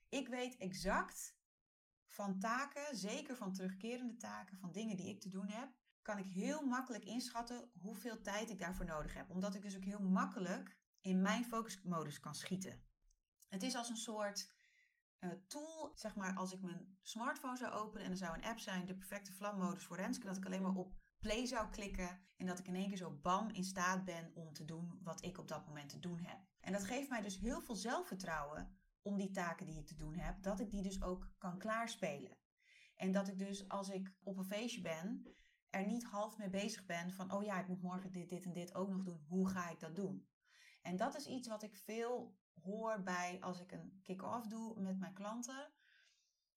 Ik 0.09 0.27
weet 0.27 0.57
exact 0.57 1.38
van 2.09 2.39
taken, 2.39 2.97
zeker 2.97 3.35
van 3.35 3.53
terugkerende 3.53 4.17
taken, 4.17 4.57
van 4.57 4.71
dingen 4.71 4.97
die 4.97 5.09
ik 5.09 5.21
te 5.21 5.29
doen 5.29 5.47
heb, 5.47 5.69
kan 6.01 6.17
ik 6.17 6.27
heel 6.27 6.65
makkelijk 6.65 7.05
inschatten 7.05 7.71
hoeveel 7.81 8.21
tijd 8.21 8.49
ik 8.49 8.59
daarvoor 8.59 8.85
nodig 8.85 9.13
heb. 9.13 9.29
Omdat 9.29 9.55
ik 9.55 9.61
dus 9.61 9.75
ook 9.75 9.83
heel 9.83 10.01
makkelijk 10.01 10.77
in 11.01 11.21
mijn 11.21 11.45
focusmodus 11.45 12.19
kan 12.19 12.35
schieten. 12.35 12.83
Het 13.47 13.63
is 13.63 13.75
als 13.75 13.89
een 13.89 13.97
soort 13.97 14.51
uh, 15.19 15.31
tool, 15.47 15.91
zeg 15.95 16.15
maar, 16.15 16.35
als 16.35 16.53
ik 16.53 16.61
mijn 16.61 16.97
smartphone 17.01 17.57
zou 17.57 17.73
openen 17.73 18.05
en 18.05 18.11
er 18.11 18.17
zou 18.17 18.37
een 18.37 18.43
app 18.43 18.59
zijn, 18.59 18.85
de 18.85 18.95
perfecte 18.95 19.33
vlammodus 19.33 19.83
voor 19.83 19.97
Renske, 19.97 20.25
dat 20.25 20.37
ik 20.37 20.45
alleen 20.45 20.61
maar 20.61 20.75
op 20.75 20.97
play 21.19 21.45
zou 21.45 21.69
klikken 21.69 22.19
en 22.37 22.45
dat 22.45 22.59
ik 22.59 22.67
in 22.67 22.75
één 22.75 22.87
keer 22.87 22.97
zo 22.97 23.19
bam 23.21 23.49
in 23.49 23.63
staat 23.63 24.05
ben 24.05 24.31
om 24.33 24.53
te 24.53 24.65
doen 24.65 24.99
wat 25.03 25.23
ik 25.23 25.37
op 25.37 25.47
dat 25.47 25.65
moment 25.65 25.89
te 25.89 25.99
doen 25.99 26.19
heb. 26.19 26.39
En 26.59 26.71
dat 26.71 26.83
geeft 26.83 27.09
mij 27.09 27.21
dus 27.21 27.37
heel 27.37 27.61
veel 27.61 27.75
zelfvertrouwen 27.75 28.78
om 29.01 29.17
die 29.17 29.31
taken 29.31 29.65
die 29.65 29.79
ik 29.79 29.87
te 29.87 29.95
doen 29.95 30.15
heb, 30.15 30.41
dat 30.41 30.59
ik 30.59 30.71
die 30.71 30.81
dus 30.81 31.01
ook 31.01 31.31
kan 31.37 31.57
klaarspelen. 31.57 32.37
En 32.95 33.11
dat 33.11 33.27
ik 33.27 33.37
dus 33.37 33.67
als 33.67 33.89
ik 33.89 34.13
op 34.23 34.37
een 34.37 34.45
feestje 34.45 34.81
ben, 34.81 35.35
er 35.69 35.85
niet 35.85 36.03
half 36.03 36.37
mee 36.37 36.49
bezig 36.49 36.85
ben 36.85 37.13
van, 37.13 37.31
oh 37.33 37.43
ja, 37.43 37.59
ik 37.59 37.67
moet 37.67 37.81
morgen 37.81 38.11
dit, 38.11 38.29
dit 38.29 38.45
en 38.45 38.53
dit 38.53 38.75
ook 38.75 38.89
nog 38.89 39.03
doen. 39.03 39.25
Hoe 39.27 39.49
ga 39.49 39.69
ik 39.69 39.79
dat 39.79 39.95
doen? 39.95 40.27
En 40.81 40.97
dat 40.97 41.15
is 41.15 41.25
iets 41.25 41.47
wat 41.47 41.63
ik 41.63 41.75
veel 41.75 42.37
hoor 42.61 43.01
bij 43.03 43.37
als 43.41 43.59
ik 43.59 43.71
een 43.71 43.99
kick-off 44.03 44.47
doe 44.47 44.81
met 44.81 44.99
mijn 44.99 45.13
klanten. 45.13 45.73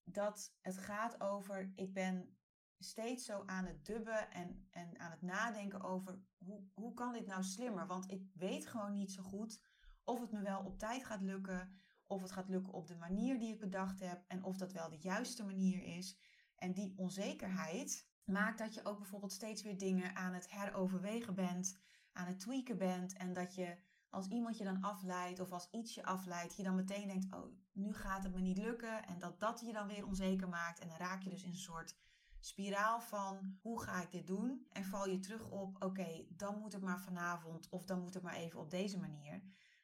Dat 0.05 0.57
het 0.61 0.79
gaat 0.79 1.21
over, 1.21 1.73
ik 1.75 1.93
ben 1.93 2.37
steeds 2.79 3.25
zo 3.25 3.43
aan 3.47 3.67
het 3.67 3.85
dubben 3.85 4.31
en, 4.31 4.67
en 4.71 4.99
aan 4.99 5.11
het 5.11 5.23
nadenken 5.23 5.81
over 5.81 6.23
hoe, 6.39 6.65
hoe 6.75 6.95
kan 6.95 7.13
dit 7.13 7.27
nou 7.27 7.43
slimmer? 7.43 7.87
Want 7.87 8.11
ik 8.11 8.27
weet 8.35 8.67
gewoon 8.67 8.93
niet 8.93 9.13
zo 9.13 9.23
goed 9.23 9.61
of 10.05 10.21
het 10.21 10.33
me 10.33 10.43
wel 10.43 10.65
op 10.65 10.79
tijd 10.79 11.05
gaat 11.05 11.23
lukken, 11.23 11.82
of 12.13 12.23
het 12.23 12.33
gaat 12.33 12.49
lukken 12.49 12.73
op 12.73 12.87
de 12.87 12.97
manier 12.97 13.39
die 13.39 13.53
ik 13.53 13.61
bedacht 13.61 14.01
heb 14.01 14.25
en 14.29 14.45
of 14.45 14.57
dat 14.57 14.73
wel 14.73 14.89
de 14.89 14.99
juiste 15.01 15.45
manier 15.45 15.83
is. 15.83 16.17
En 16.57 16.73
die 16.73 16.95
onzekerheid 16.97 18.07
maakt 18.25 18.59
dat 18.59 18.75
je 18.75 18.85
ook 18.85 18.99
bijvoorbeeld 18.99 19.33
steeds 19.33 19.63
weer 19.63 19.79
dingen 19.79 20.17
aan 20.17 20.35
het 20.35 20.51
heroverwegen 20.51 21.35
bent, 21.35 21.79
aan 22.13 22.27
het 22.27 22.41
tweaken 22.41 22.79
bent 22.79 23.13
en 23.13 23.33
dat 23.33 23.55
je 23.55 23.77
als 24.11 24.29
iemand 24.29 24.59
je 24.59 24.65
dan 24.65 24.83
afleidt 24.83 25.41
of 25.41 25.53
als 25.53 25.69
iets 25.71 25.95
je 25.95 26.05
afleidt, 26.05 26.57
je 26.57 26.63
dan 26.63 26.75
meteen 26.75 27.07
denkt, 27.07 27.35
oh, 27.35 27.57
nu 27.73 27.95
gaat 27.95 28.23
het 28.23 28.35
me 28.35 28.41
niet 28.41 28.59
lukken. 28.59 29.07
En 29.07 29.19
dat 29.19 29.41
dat 29.41 29.61
je 29.61 29.73
dan 29.73 29.87
weer 29.87 30.07
onzeker 30.07 30.49
maakt 30.49 30.79
en 30.79 30.89
dan 30.89 30.97
raak 30.97 31.23
je 31.23 31.31
dus 31.31 31.43
in 31.43 31.51
een 31.51 31.57
soort 31.57 31.97
spiraal 32.39 33.01
van 33.01 33.59
hoe 33.61 33.83
ga 33.83 34.03
ik 34.03 34.11
dit 34.11 34.27
doen? 34.27 34.67
En 34.73 34.85
val 34.85 35.09
je 35.09 35.19
terug 35.19 35.49
op, 35.49 35.85
oké, 35.85 36.25
dan 36.29 36.59
moet 36.59 36.73
het 36.73 36.83
maar 36.83 37.01
vanavond 37.01 37.69
of 37.69 37.85
dan 37.85 38.01
moet 38.01 38.15
het 38.15 38.23
maar 38.23 38.35
even 38.35 38.61
op 38.61 38.71
deze 38.71 38.99
manier 38.99 39.43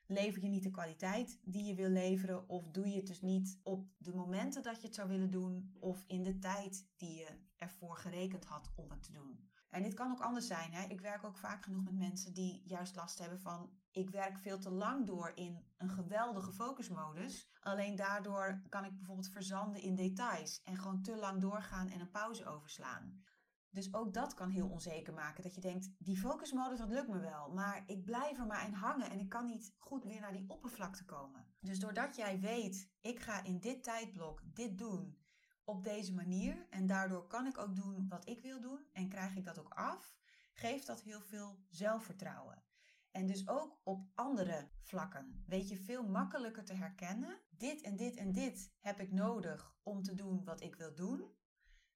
lever 0.09 0.43
je 0.43 0.49
niet 0.49 0.63
de 0.63 0.71
kwaliteit 0.71 1.39
die 1.43 1.65
je 1.65 1.75
wil 1.75 1.89
leveren 1.89 2.49
of 2.49 2.69
doe 2.71 2.89
je 2.89 2.97
het 2.97 3.07
dus 3.07 3.21
niet 3.21 3.59
op 3.63 3.87
de 3.99 4.15
momenten 4.15 4.63
dat 4.63 4.81
je 4.81 4.87
het 4.87 4.95
zou 4.95 5.09
willen 5.09 5.31
doen 5.31 5.77
of 5.81 6.05
in 6.07 6.23
de 6.23 6.39
tijd 6.39 6.87
die 6.97 7.15
je 7.15 7.29
ervoor 7.57 7.97
gerekend 7.97 8.45
had 8.45 8.73
om 8.75 8.91
het 8.91 9.03
te 9.03 9.13
doen. 9.13 9.49
En 9.71 9.83
dit 9.83 9.95
kan 9.95 10.11
ook 10.11 10.21
anders 10.21 10.47
zijn. 10.47 10.73
Hè? 10.73 10.89
Ik 10.89 11.01
werk 11.01 11.25
ook 11.25 11.37
vaak 11.37 11.65
genoeg 11.65 11.85
met 11.85 11.99
mensen 11.99 12.35
die 12.35 12.63
juist 12.65 12.97
last 12.97 13.19
hebben 13.19 13.41
van 13.41 13.71
ik 13.91 14.11
werk 14.11 14.39
veel 14.39 14.59
te 14.59 14.71
lang 14.71 15.07
door 15.07 15.33
in 15.35 15.65
een 15.77 15.91
geweldige 15.91 16.53
focusmodus. 16.53 17.51
Alleen 17.61 17.97
daardoor 17.97 18.63
kan 18.69 18.85
ik 18.85 18.97
bijvoorbeeld 18.97 19.31
verzanden 19.31 19.83
in 19.83 19.95
details 19.95 20.63
en 20.65 20.77
gewoon 20.77 21.03
te 21.03 21.17
lang 21.17 21.41
doorgaan 21.41 21.89
en 21.89 22.01
een 22.01 22.11
pauze 22.11 22.47
overslaan. 22.47 23.23
Dus 23.71 23.95
ook 23.95 24.15
dat 24.15 24.35
kan 24.35 24.51
heel 24.51 24.69
onzeker 24.69 25.13
maken. 25.13 25.43
Dat 25.43 25.55
je 25.55 25.61
denkt, 25.61 25.91
die 25.99 26.19
focusmodus, 26.19 26.79
dat 26.79 26.89
lukt 26.89 27.09
me 27.09 27.21
wel. 27.21 27.51
Maar 27.51 27.83
ik 27.87 28.05
blijf 28.05 28.39
er 28.39 28.47
maar 28.47 28.67
in 28.67 28.73
hangen 28.73 29.11
en 29.11 29.21
ik 29.21 29.29
kan 29.29 29.47
niet 29.47 29.75
goed 29.79 30.05
weer 30.05 30.21
naar 30.21 30.33
die 30.33 30.49
oppervlakte 30.49 31.05
komen. 31.05 31.47
Dus 31.61 31.79
doordat 31.79 32.17
jij 32.17 32.41
weet, 32.41 32.91
ik 33.01 33.21
ga 33.21 33.45
in 33.45 33.59
dit 33.59 33.83
tijdblok 33.83 34.43
dit 34.45 34.79
doen 34.79 35.19
op 35.65 35.85
deze 35.85 36.15
manier. 36.15 36.67
En 36.71 36.87
daardoor 36.87 37.27
kan 37.27 37.47
ik 37.47 37.59
ook 37.59 37.77
doen 37.77 38.09
wat 38.09 38.29
ik 38.29 38.41
wil 38.41 38.61
doen. 38.61 38.87
En 38.93 39.09
krijg 39.09 39.37
ik 39.37 39.45
dat 39.45 39.59
ook 39.59 39.75
af. 39.75 40.17
Geeft 40.53 40.87
dat 40.87 41.01
heel 41.01 41.21
veel 41.21 41.65
zelfvertrouwen. 41.69 42.63
En 43.11 43.27
dus 43.27 43.49
ook 43.49 43.81
op 43.85 44.07
andere 44.15 44.69
vlakken 44.81 45.45
weet 45.47 45.69
je 45.69 45.77
veel 45.77 46.09
makkelijker 46.09 46.65
te 46.65 46.73
herkennen. 46.73 47.41
Dit 47.51 47.83
en 47.83 47.97
dit 47.97 48.17
en 48.17 48.33
dit 48.33 48.73
heb 48.81 49.01
ik 49.01 49.13
nodig 49.13 49.75
om 49.83 50.03
te 50.03 50.15
doen 50.15 50.45
wat 50.45 50.61
ik 50.61 50.75
wil 50.75 50.95
doen. 50.95 51.37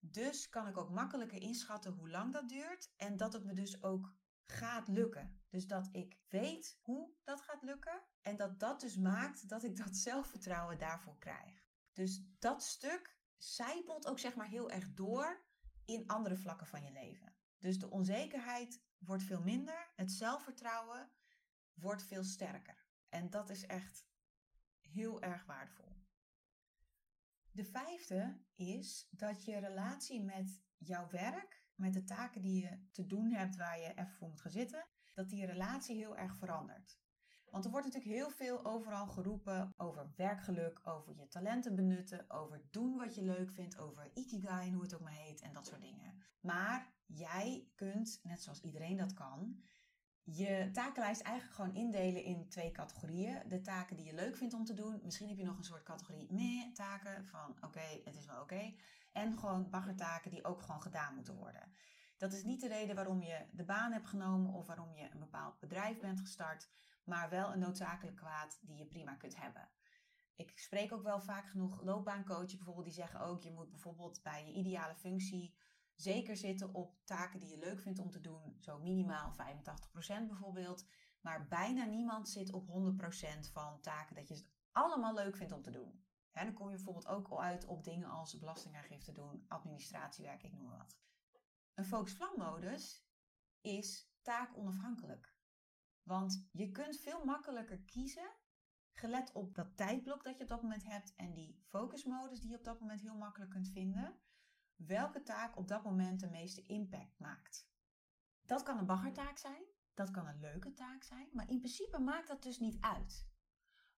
Dus 0.04 0.49
kan 0.49 0.66
ik 0.66 0.76
ook 0.76 0.90
makkelijker 0.90 1.42
inschatten 1.42 1.92
hoe 1.92 2.11
lang 2.11 2.32
dat 2.32 2.49
duurt 2.49 2.92
en 2.97 3.16
dat 3.16 3.32
het 3.32 3.44
me 3.44 3.52
dus 3.52 3.82
ook 3.82 4.14
gaat 4.47 4.88
lukken. 4.88 5.40
Dus 5.49 5.66
dat 5.66 5.88
ik 5.92 6.18
weet 6.28 6.78
hoe 6.82 7.12
dat 7.25 7.40
gaat 7.40 7.62
lukken. 7.62 8.02
En 8.21 8.37
dat 8.37 8.61
dat 8.61 8.80
dus 8.80 8.97
maakt 8.97 9.49
dat 9.49 9.64
ik 9.64 9.76
dat 9.76 9.97
zelfvertrouwen 10.09 10.78
daarvoor 10.78 11.18
krijg. 11.18 11.64
Dus 11.92 12.25
dat 12.38 12.62
stuk 12.62 13.16
zijpelt 13.37 14.06
ook 14.06 14.18
zeg 14.18 14.35
maar 14.35 14.49
heel 14.49 14.71
erg 14.71 14.94
door 14.94 15.44
in 15.85 16.06
andere 16.06 16.37
vlakken 16.37 16.66
van 16.66 16.85
je 16.85 16.92
leven. 16.92 17.37
Dus 17.59 17.78
de 17.78 17.90
onzekerheid 17.90 18.82
wordt 18.99 19.23
veel 19.23 19.42
minder. 19.42 19.92
Het 19.97 20.12
zelfvertrouwen 20.12 21.11
wordt 21.75 22.02
veel 22.02 22.25
sterker. 22.25 22.87
En 23.09 23.30
dat 23.30 23.50
is 23.50 23.66
echt 23.66 24.06
heel 24.80 25.23
erg 25.23 25.44
waardevol. 25.44 26.01
De 27.54 27.64
vijfde 27.64 28.40
is 28.54 29.09
dat 29.11 29.44
je 29.44 29.59
relatie 29.59 30.23
met 30.23 30.62
jouw 30.78 31.09
werk, 31.11 31.64
met 31.75 31.92
de 31.92 32.04
taken 32.04 32.42
die 32.42 32.62
je 32.62 32.88
te 32.90 33.06
doen 33.06 33.30
hebt 33.30 33.56
waar 33.56 33.80
je 33.80 33.90
even 33.90 34.12
voor 34.12 34.28
moet 34.28 34.40
gaan 34.40 34.50
zitten, 34.50 34.87
dat 35.14 35.28
die 35.28 35.47
relatie 35.47 35.97
heel 35.97 36.16
erg 36.16 36.37
verandert. 36.37 37.00
Want 37.50 37.64
er 37.64 37.71
wordt 37.71 37.87
natuurlijk 37.87 38.14
heel 38.14 38.30
veel 38.30 38.64
overal 38.64 39.06
geroepen 39.06 39.73
over 39.76 40.12
werkgeluk, 40.16 40.80
over 40.82 41.16
je 41.16 41.28
talenten 41.28 41.75
benutten, 41.75 42.30
over 42.30 42.62
doen 42.71 42.97
wat 42.97 43.14
je 43.14 43.23
leuk 43.23 43.50
vindt, 43.50 43.78
over 43.78 44.11
ikigai 44.14 44.68
en 44.68 44.73
hoe 44.73 44.82
het 44.82 44.94
ook 44.94 45.00
maar 45.00 45.12
heet 45.12 45.40
en 45.40 45.52
dat 45.52 45.66
soort 45.66 45.80
dingen. 45.80 46.23
Maar 46.40 46.92
jij 47.06 47.68
kunt, 47.75 48.21
net 48.23 48.42
zoals 48.42 48.61
iedereen 48.61 48.97
dat 48.97 49.14
kan, 49.14 49.62
je 50.24 50.70
takenlijst 50.72 51.20
eigenlijk 51.20 51.56
gewoon 51.56 51.74
indelen 51.74 52.24
in 52.24 52.48
twee 52.48 52.70
categorieën. 52.70 53.42
De 53.48 53.60
taken 53.60 53.96
die 53.96 54.04
je 54.04 54.14
leuk 54.14 54.36
vindt 54.36 54.54
om 54.54 54.64
te 54.64 54.74
doen. 54.74 55.00
Misschien 55.04 55.28
heb 55.28 55.36
je 55.38 55.44
nog 55.44 55.58
een 55.58 55.64
soort 55.64 55.82
categorie 55.82 56.32
meer 56.32 56.74
taken 56.74 57.24
van 57.24 57.56
oké, 57.60 58.00
het 58.04 58.16
is 58.16 58.26
wel 58.26 58.40
oké. 58.40 58.74
En 59.12 59.38
gewoon 59.38 59.70
baggertaken 59.70 60.30
die 60.30 60.44
ook 60.44 60.62
gewoon 60.62 60.82
gedaan 60.82 61.14
moeten 61.14 61.34
worden. 61.36 61.72
Dat 62.16 62.32
is 62.32 62.44
niet 62.44 62.60
de 62.60 62.68
reden 62.68 62.94
waarom 62.94 63.22
je 63.22 63.46
de 63.50 63.64
baan 63.64 63.92
hebt 63.92 64.06
genomen 64.06 64.52
of 64.52 64.66
waarom 64.66 64.94
je 64.94 65.08
een 65.10 65.18
bepaald 65.18 65.58
bedrijf 65.58 66.00
bent 66.00 66.20
gestart, 66.20 66.68
maar 67.04 67.30
wel 67.30 67.52
een 67.52 67.58
noodzakelijk 67.58 68.16
kwaad 68.16 68.58
die 68.60 68.76
je 68.76 68.86
prima 68.86 69.14
kunt 69.14 69.36
hebben. 69.36 69.68
Ik 70.36 70.58
spreek 70.58 70.92
ook 70.92 71.02
wel 71.02 71.20
vaak 71.20 71.48
genoeg 71.48 71.82
loopbaancoaches 71.82 72.56
bijvoorbeeld 72.56 72.86
die 72.86 72.94
zeggen 72.94 73.20
ook 73.20 73.42
je 73.42 73.52
moet 73.52 73.70
bijvoorbeeld 73.70 74.22
bij 74.22 74.46
je 74.46 74.52
ideale 74.52 74.94
functie 74.94 75.54
zeker 76.02 76.37
zitten 76.37 76.75
op 76.75 76.97
taken 77.04 77.40
die 77.40 77.49
je 77.49 77.59
leuk 77.59 77.80
vindt 77.80 77.99
om 77.99 78.11
te 78.11 78.21
doen, 78.21 78.56
zo 78.59 78.78
minimaal 78.78 79.32
85% 79.32 79.37
bijvoorbeeld. 80.26 80.87
Maar 81.21 81.49
bijna 81.49 81.85
niemand 81.85 82.28
zit 82.28 82.52
op 82.52 82.66
100% 82.68 83.50
van 83.52 83.80
taken 83.80 84.14
dat 84.14 84.28
je 84.28 84.35
het 84.35 84.49
allemaal 84.73 85.14
leuk 85.14 85.37
vindt 85.37 85.52
om 85.52 85.62
te 85.62 85.71
doen. 85.71 86.04
En 86.32 86.44
dan 86.44 86.54
kom 86.54 86.68
je 86.68 86.75
bijvoorbeeld 86.75 87.06
ook 87.06 87.28
al 87.28 87.42
uit 87.42 87.64
op 87.64 87.85
dingen 87.85 88.09
als 88.09 88.38
belastingaangifte 88.38 89.12
doen, 89.12 89.44
administratiewerk, 89.49 90.42
ik 90.42 90.52
noem 90.52 90.62
maar 90.62 90.78
wat. 90.78 90.99
Een 91.75 91.85
focus 91.85 92.18
modus 92.37 93.06
is 93.61 94.11
taakonafhankelijk. 94.23 95.35
Want 96.02 96.49
je 96.52 96.71
kunt 96.71 96.97
veel 96.97 97.25
makkelijker 97.25 97.82
kiezen, 97.82 98.37
gelet 98.92 99.32
op 99.32 99.54
dat 99.54 99.76
tijdblok 99.76 100.25
dat 100.25 100.37
je 100.37 100.42
op 100.42 100.49
dat 100.49 100.62
moment 100.62 100.85
hebt 100.85 101.14
en 101.14 101.35
die 101.35 101.62
focusmodus 101.68 102.40
die 102.40 102.50
je 102.50 102.56
op 102.56 102.64
dat 102.64 102.80
moment 102.80 103.00
heel 103.00 103.16
makkelijk 103.16 103.50
kunt 103.50 103.68
vinden, 103.68 104.21
welke 104.86 105.22
taak 105.22 105.56
op 105.56 105.68
dat 105.68 105.84
moment 105.84 106.20
de 106.20 106.30
meeste 106.30 106.66
impact 106.66 107.18
maakt. 107.18 107.70
Dat 108.42 108.62
kan 108.62 108.78
een 108.78 108.86
baggertaak 108.86 109.38
zijn, 109.38 109.62
dat 109.94 110.10
kan 110.10 110.26
een 110.26 110.40
leuke 110.40 110.72
taak 110.72 111.02
zijn, 111.02 111.28
maar 111.32 111.50
in 111.50 111.58
principe 111.58 111.98
maakt 111.98 112.28
dat 112.28 112.42
dus 112.42 112.58
niet 112.58 112.80
uit. 112.80 113.26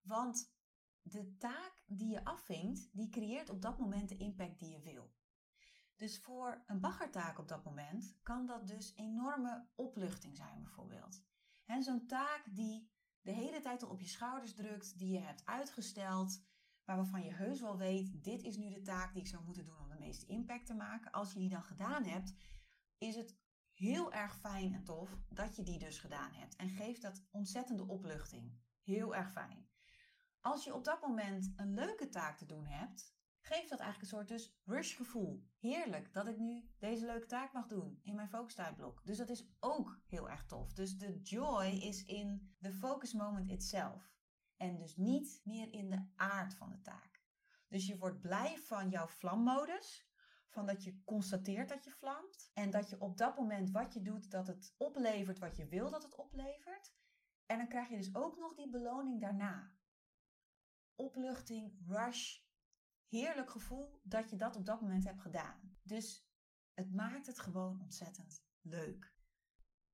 Want 0.02 0.54
de 1.02 1.36
taak 1.36 1.82
die 1.86 2.08
je 2.08 2.24
afvinkt, 2.24 2.88
die 2.92 3.08
creëert 3.08 3.50
op 3.50 3.62
dat 3.62 3.78
moment 3.78 4.08
de 4.08 4.16
impact 4.16 4.58
die 4.58 4.70
je 4.70 4.80
wil. 4.80 5.14
Dus 5.96 6.18
voor 6.18 6.62
een 6.66 6.80
baggertaak 6.80 7.38
op 7.38 7.48
dat 7.48 7.64
moment 7.64 8.16
kan 8.22 8.46
dat 8.46 8.68
dus 8.68 8.92
enorme 8.96 9.66
opluchting 9.74 10.36
zijn 10.36 10.62
bijvoorbeeld. 10.62 11.22
Zo'n 11.80 12.06
taak 12.06 12.44
die 12.50 12.90
de 13.20 13.32
hele 13.32 13.60
tijd 13.60 13.82
al 13.82 13.90
op 13.90 14.00
je 14.00 14.08
schouders 14.08 14.54
drukt, 14.54 14.98
die 14.98 15.12
je 15.12 15.20
hebt 15.20 15.46
uitgesteld, 15.46 16.42
maar 16.84 16.96
waarvan 16.96 17.24
je 17.24 17.32
heus 17.32 17.60
wel 17.60 17.76
weet, 17.76 18.24
dit 18.24 18.42
is 18.42 18.56
nu 18.56 18.70
de 18.70 18.82
taak 18.82 19.12
die 19.12 19.22
ik 19.22 19.28
zou 19.28 19.44
moeten 19.44 19.64
doen 19.64 19.83
meeste 20.04 20.26
impact 20.26 20.66
te 20.66 20.75
maken. 20.75 21.12
Als 21.12 21.32
je 21.32 21.38
die 21.38 21.49
dan 21.49 21.62
gedaan 21.62 22.04
hebt, 22.04 22.34
is 22.99 23.16
het 23.16 23.37
heel 23.73 24.12
erg 24.12 24.38
fijn 24.38 24.75
en 24.75 24.84
tof 24.84 25.18
dat 25.28 25.56
je 25.56 25.62
die 25.62 25.78
dus 25.78 25.99
gedaan 25.99 26.32
hebt. 26.32 26.56
En 26.56 26.68
geeft 26.68 27.02
dat 27.02 27.25
ontzettende 27.30 27.87
opluchting. 27.87 28.58
Heel 28.82 29.14
erg 29.14 29.32
fijn. 29.32 29.68
Als 30.40 30.64
je 30.64 30.75
op 30.75 30.84
dat 30.84 31.00
moment 31.00 31.52
een 31.56 31.75
leuke 31.75 32.08
taak 32.08 32.38
te 32.38 32.46
doen 32.46 32.66
hebt, 32.66 33.14
geeft 33.40 33.70
dat 33.70 33.78
eigenlijk 33.78 34.00
een 34.00 34.18
soort 34.18 34.28
dus 34.28 34.61
rush 34.64 34.96
gevoel. 34.96 35.49
Heerlijk 35.58 36.12
dat 36.12 36.26
ik 36.26 36.38
nu 36.38 36.70
deze 36.78 37.06
leuke 37.06 37.26
taak 37.26 37.52
mag 37.52 37.66
doen 37.66 37.99
in 38.02 38.14
mijn 38.14 38.28
focus 38.28 38.54
tijdblok. 38.54 39.00
Dus 39.04 39.16
dat 39.16 39.28
is 39.28 39.49
ook 39.61 40.00
heel 40.06 40.30
erg 40.30 40.46
tof. 40.46 40.73
Dus 40.73 40.99
de 40.99 41.20
joy 41.23 41.66
is 41.66 42.04
in 42.04 42.54
de 42.58 42.73
focus 42.73 43.12
moment 43.12 43.50
itself. 43.50 44.12
En 44.56 44.76
dus 44.76 44.96
niet 44.96 45.40
meer 45.44 45.73
in 45.73 45.90
de 45.90 46.06
aard 46.16 46.54
van 46.54 46.70
de 46.70 46.80
taak. 46.80 47.13
Dus 47.74 47.86
je 47.86 47.98
wordt 47.98 48.20
blij 48.20 48.58
van 48.58 48.90
jouw 48.90 49.06
vlammodus. 49.06 50.08
Van 50.48 50.66
dat 50.66 50.84
je 50.84 51.02
constateert 51.04 51.68
dat 51.68 51.84
je 51.84 51.90
vlamt. 51.90 52.50
En 52.52 52.70
dat 52.70 52.90
je 52.90 53.00
op 53.00 53.16
dat 53.16 53.36
moment 53.36 53.70
wat 53.70 53.92
je 53.94 54.02
doet, 54.02 54.30
dat 54.30 54.46
het 54.46 54.74
oplevert 54.76 55.38
wat 55.38 55.56
je 55.56 55.68
wil 55.68 55.90
dat 55.90 56.02
het 56.02 56.14
oplevert. 56.14 56.94
En 57.46 57.58
dan 57.58 57.68
krijg 57.68 57.88
je 57.88 57.96
dus 57.96 58.14
ook 58.14 58.38
nog 58.38 58.54
die 58.54 58.70
beloning 58.70 59.20
daarna. 59.20 59.76
Opluchting, 60.94 61.78
rush, 61.86 62.38
heerlijk 63.08 63.50
gevoel 63.50 64.00
dat 64.02 64.30
je 64.30 64.36
dat 64.36 64.56
op 64.56 64.66
dat 64.66 64.80
moment 64.80 65.04
hebt 65.04 65.20
gedaan. 65.20 65.78
Dus 65.82 66.28
het 66.74 66.92
maakt 66.92 67.26
het 67.26 67.38
gewoon 67.38 67.80
ontzettend 67.80 68.44
leuk. 68.60 69.14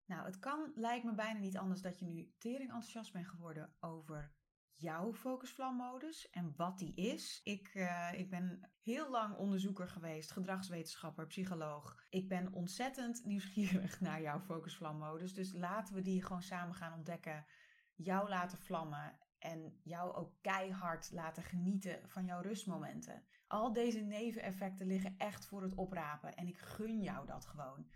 Nou, 0.04 0.24
het 0.24 0.38
kan, 0.38 0.72
lijkt 0.74 1.04
me 1.04 1.14
bijna 1.14 1.38
niet 1.38 1.56
anders 1.56 1.80
dat 1.80 1.98
je 1.98 2.06
nu 2.06 2.34
tering 2.38 2.70
enthousiast 2.72 3.12
bent 3.12 3.28
geworden 3.28 3.76
over 3.78 4.38
jouw 4.80 5.14
focusvlammodus 5.14 6.30
en 6.30 6.52
wat 6.56 6.78
die 6.78 6.94
is. 6.94 7.40
Ik, 7.44 7.74
uh, 7.74 8.12
ik 8.12 8.30
ben 8.30 8.70
heel 8.82 9.10
lang 9.10 9.36
onderzoeker 9.36 9.88
geweest, 9.88 10.30
gedragswetenschapper, 10.30 11.26
psycholoog. 11.26 12.06
Ik 12.08 12.28
ben 12.28 12.52
ontzettend 12.52 13.24
nieuwsgierig 13.24 14.00
naar 14.06 14.22
jouw 14.22 14.40
focusvlammodus. 14.40 15.34
Dus 15.34 15.52
laten 15.52 15.94
we 15.94 16.02
die 16.02 16.22
gewoon 16.22 16.42
samen 16.42 16.74
gaan 16.74 16.92
ontdekken. 16.92 17.46
Jou 17.94 18.28
laten 18.28 18.58
vlammen 18.58 19.18
en 19.38 19.80
jou 19.82 20.14
ook 20.14 20.32
keihard 20.40 21.10
laten 21.12 21.42
genieten 21.42 22.08
van 22.08 22.24
jouw 22.24 22.40
rustmomenten. 22.40 23.24
Al 23.46 23.72
deze 23.72 24.00
neveneffecten 24.00 24.86
liggen 24.86 25.14
echt 25.16 25.46
voor 25.46 25.62
het 25.62 25.74
oprapen 25.74 26.34
en 26.34 26.46
ik 26.46 26.58
gun 26.58 27.02
jou 27.02 27.26
dat 27.26 27.46
gewoon. 27.46 27.90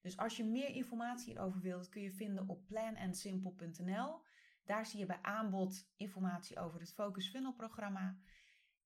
Dus 0.00 0.16
als 0.16 0.36
je 0.36 0.44
meer 0.44 0.68
informatie 0.68 1.32
hierover 1.32 1.60
wilt, 1.60 1.88
kun 1.88 2.02
je 2.02 2.12
vinden 2.12 2.48
op 2.48 2.66
planandsimple.nl. 2.66 4.20
Daar 4.66 4.86
zie 4.86 4.98
je 4.98 5.06
bij 5.06 5.22
aanbod 5.22 5.88
informatie 5.96 6.58
over 6.58 6.80
het 6.80 6.92
Focus 6.92 7.28
Funnel 7.28 7.52
programma. 7.54 8.18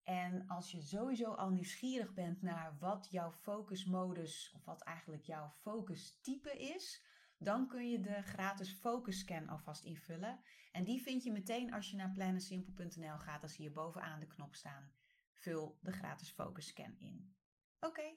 En 0.02 0.46
als 0.46 0.70
je 0.70 0.82
sowieso 0.82 1.32
al 1.32 1.50
nieuwsgierig 1.50 2.14
bent 2.14 2.42
naar 2.42 2.76
wat 2.78 3.08
jouw 3.10 3.32
focusmodus 3.32 4.52
of 4.56 4.64
wat 4.64 4.82
eigenlijk 4.82 5.24
jouw 5.24 5.50
focustype 5.50 6.58
is, 6.58 7.04
dan 7.38 7.68
kun 7.68 7.90
je 7.90 8.00
de 8.00 8.22
gratis 8.22 8.72
focus 8.72 9.18
scan 9.18 9.48
alvast 9.48 9.84
invullen. 9.84 10.40
En 10.72 10.84
die 10.84 11.02
vind 11.02 11.22
je 11.22 11.32
meteen 11.32 11.72
als 11.72 11.90
je 11.90 11.96
naar 11.96 12.12
plannensimpel.nl 12.12 13.18
gaat. 13.18 13.40
Dan 13.40 13.50
zie 13.50 13.64
je 13.64 13.70
bovenaan 13.70 14.20
de 14.20 14.26
knop 14.26 14.54
staan. 14.54 14.92
Vul 15.32 15.78
de 15.82 15.92
gratis 15.92 16.30
focus 16.30 16.66
scan 16.66 16.94
in. 16.98 17.34
Oké, 17.80 18.16